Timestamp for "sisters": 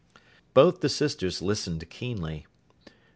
0.89-1.43